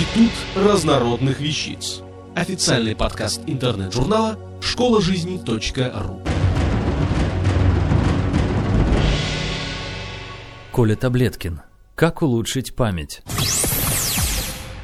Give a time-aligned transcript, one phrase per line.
[0.00, 2.00] Институт разнородных вещиц.
[2.34, 6.22] Официальный подкаст интернет-журнала школа жизни.ру.
[10.72, 11.60] Коля Таблеткин.
[11.96, 13.20] Как улучшить память?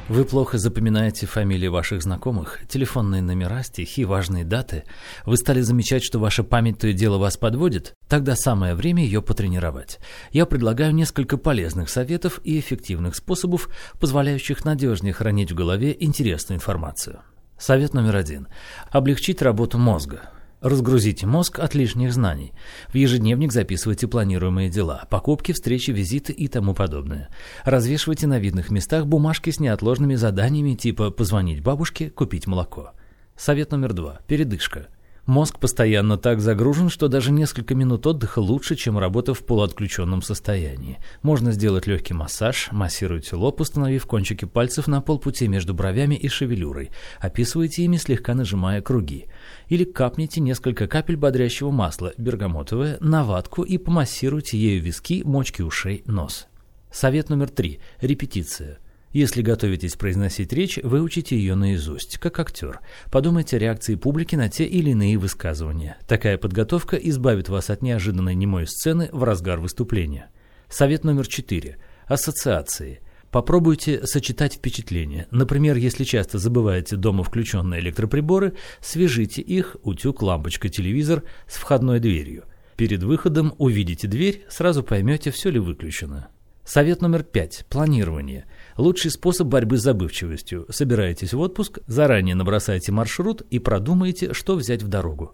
[0.09, 4.85] Вы плохо запоминаете фамилии ваших знакомых, телефонные номера, стихи, важные даты.
[5.25, 7.93] Вы стали замечать, что ваша память то и дело вас подводит?
[8.09, 9.99] Тогда самое время ее потренировать.
[10.31, 17.19] Я предлагаю несколько полезных советов и эффективных способов, позволяющих надежнее хранить в голове интересную информацию.
[17.59, 18.47] Совет номер один.
[18.93, 20.31] Облегчить работу мозга.
[20.61, 22.53] Разгрузите мозг от лишних знаний.
[22.89, 27.29] В ежедневник записывайте планируемые дела, покупки, встречи, визиты и тому подобное.
[27.65, 32.93] Развешивайте на видных местах бумажки с неотложными заданиями типа позвонить бабушке, купить молоко.
[33.37, 34.21] Совет номер два.
[34.27, 34.89] Передышка.
[35.27, 40.99] Мозг постоянно так загружен, что даже несколько минут отдыха лучше, чем работа в полуотключенном состоянии.
[41.23, 46.93] Можно сделать легкий массаж, массируйте лоб, установив кончики пальцев на полпути между бровями и шевелюрой.
[47.19, 49.27] Описывайте ими, слегка нажимая круги.
[49.69, 56.05] Или капните несколько капель бодрящего масла, бергамотовое, на ватку и помассируйте ею виски, мочки ушей,
[56.07, 56.47] нос.
[56.93, 57.81] Совет номер три.
[58.01, 58.79] Репетиция.
[59.17, 62.81] Если готовитесь произносить речь, выучите ее наизусть, как актер.
[63.11, 65.97] Подумайте о реакции публики на те или иные высказывания.
[66.07, 70.29] Такая подготовка избавит вас от неожиданной немой сцены в разгар выступления.
[70.69, 71.79] Совет номер четыре.
[72.07, 73.01] Ассоциации.
[73.31, 75.29] Попробуйте сочетать впечатления.
[75.31, 82.45] Например, если часто забываете дома включенные электроприборы, свяжите их, утюг, лампочка, телевизор с входной дверью.
[82.77, 86.29] Перед выходом увидите дверь, сразу поймете, все ли выключено.
[86.67, 87.65] Совет номер пять.
[87.71, 88.45] Планирование.
[88.77, 90.67] Лучший способ борьбы с забывчивостью.
[90.69, 95.33] Собираетесь в отпуск, заранее набросайте маршрут и продумайте, что взять в дорогу.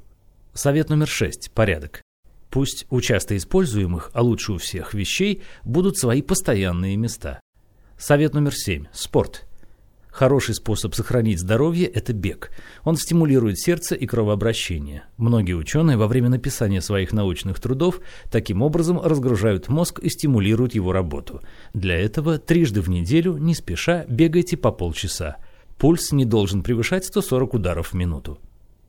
[0.52, 1.50] Совет номер шесть.
[1.52, 2.02] Порядок.
[2.50, 7.40] Пусть у часто используемых, а лучше у всех вещей, будут свои постоянные места.
[7.96, 8.84] Совет номер семь.
[8.92, 9.46] Спорт.
[10.12, 12.50] Хороший способ сохранить здоровье– это бег.
[12.84, 15.04] Он стимулирует сердце и кровообращение.
[15.16, 17.98] Многие ученые во время написания своих научных трудов
[18.30, 21.40] таким образом разгружают мозг и стимулируют его работу.
[21.72, 25.38] Для этого трижды в неделю, не спеша, бегайте по полчаса.
[25.78, 28.38] Пульс не должен превышать 140 ударов в минуту.